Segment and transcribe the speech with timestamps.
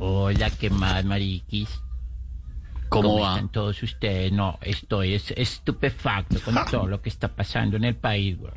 [0.00, 1.82] Hola, ¿qué más, mariquis?
[2.88, 3.34] ¿Cómo va?
[3.34, 4.32] están todos ustedes?
[4.32, 8.52] No, estoy es, estupefacto con todo lo que está pasando en el país, güey.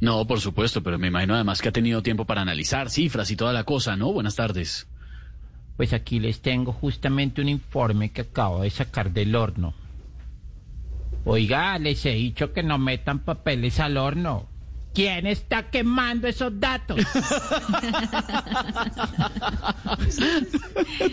[0.00, 3.36] No, por supuesto, pero me imagino además que ha tenido tiempo para analizar cifras y
[3.36, 4.12] toda la cosa, ¿no?
[4.12, 4.88] Buenas tardes.
[5.76, 9.74] Pues aquí les tengo justamente un informe que acabo de sacar del horno.
[11.24, 14.46] Oiga, les he dicho que no metan papeles al horno.
[14.94, 17.00] ¿Quién está quemando esos datos?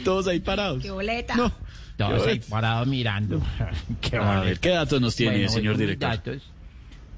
[0.03, 0.87] Todos ahí parados.
[0.87, 1.35] boleta.
[1.35, 1.51] No.
[1.97, 3.41] Todos ahí Qué parados mirando.
[4.01, 4.61] Qué A ver, bonito.
[4.61, 6.09] ¿qué datos nos tiene, Bueno, señor director?
[6.09, 6.41] datos.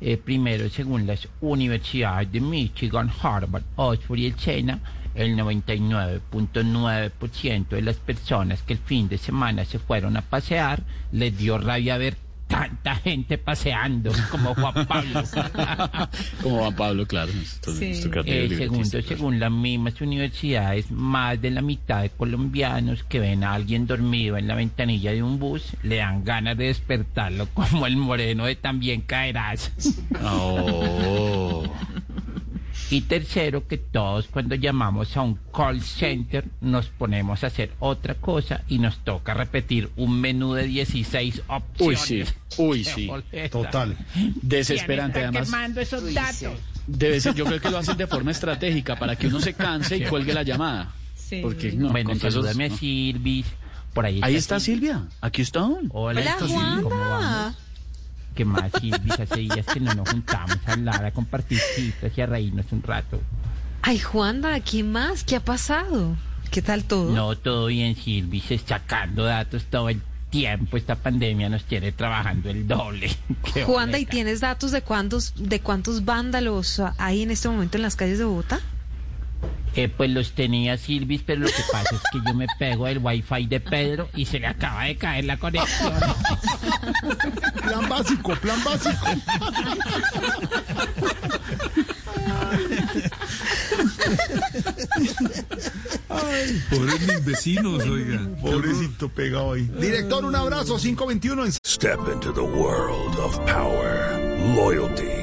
[0.02, 4.80] Eh, primero, según las universidades de Michigan, Harvard, Oxford y el Sena,
[5.16, 11.38] el 99.9% de las personas que el fin de semana se fueron a pasear les
[11.38, 15.24] dio rabia ver tanta gente paseando como Juan Pablo.
[16.42, 17.32] Como Juan Pablo, claro.
[17.32, 18.02] Sí.
[18.26, 23.54] Eh, segundo, según las mismas universidades, más de la mitad de colombianos que ven a
[23.54, 27.98] alguien dormido en la ventanilla de un bus le dan ganas de despertarlo como el
[27.98, 29.72] moreno de también caerás.
[30.26, 31.64] Oh.
[32.94, 38.14] Y tercero, que todos cuando llamamos a un call center nos ponemos a hacer otra
[38.16, 42.00] cosa y nos toca repetir un menú de 16 Uy, opciones.
[42.00, 42.24] sí.
[42.62, 43.10] Uy, sí.
[43.52, 43.98] Total.
[44.44, 45.50] Desesperante ¿Quién está además.
[45.50, 46.60] quemando esos datos?
[46.86, 49.98] Debe ser, yo creo que lo hacen de forma estratégica para que uno se canse
[49.98, 50.92] y cuelgue la llamada.
[51.16, 51.40] Sí.
[51.42, 52.78] Porque no, bueno, esos- salúdame a no.
[52.78, 53.48] Silvis.
[53.94, 55.04] Por ahí, Ahí está Silvia.
[55.22, 55.64] Aquí está.
[55.64, 57.56] Hola, Hola, ¿cómo vamos?
[58.36, 59.20] ¿Qué más, Silvis?
[59.20, 62.82] Hace días que no nos juntamos a hablar, a compartir chistes y a reírnos un
[62.82, 63.22] rato.
[63.82, 65.24] Ay, Juanda, ¿qué más?
[65.24, 66.16] ¿Qué ha pasado?
[66.50, 67.12] ¿Qué tal todo?
[67.12, 70.78] No, todo bien, Silvis, sacando datos todo el tiempo.
[70.78, 73.12] Esta pandemia nos tiene trabajando el doble.
[73.66, 77.96] Juanda, ¿y tienes datos de cuántos, de cuántos vándalos hay en este momento en las
[77.96, 78.60] calles de Bogotá?
[79.76, 83.00] Eh, pues los tenía Silvis, pero lo que pasa es que yo me pego el
[83.00, 85.94] wifi de Pedro y se le acaba de caer la conexión.
[87.64, 89.08] Plan básico, plan básico.
[96.70, 98.20] Pobres mis vecinos, oiga.
[98.42, 99.64] Pobrecito pegado ahí.
[99.80, 104.20] Director, un abrazo, 521 en Step into the world of power,
[104.56, 105.23] loyalty,